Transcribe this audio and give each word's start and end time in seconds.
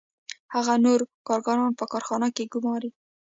هغه 0.53 0.73
نور 0.85 0.99
کارګران 1.27 1.71
په 1.79 1.85
کارخانه 1.91 2.27
کې 2.35 2.49
ګوماري 2.53 2.89